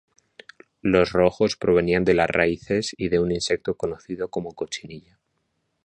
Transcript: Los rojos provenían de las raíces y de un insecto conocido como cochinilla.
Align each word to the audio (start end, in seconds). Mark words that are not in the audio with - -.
Los 0.81 1.11
rojos 1.11 1.57
provenían 1.57 2.03
de 2.03 2.15
las 2.15 2.27
raíces 2.27 2.95
y 2.97 3.09
de 3.09 3.19
un 3.19 3.31
insecto 3.31 3.77
conocido 3.77 4.29
como 4.29 4.55
cochinilla. 4.55 5.19